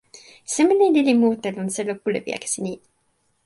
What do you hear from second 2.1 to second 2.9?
pi akesi ni?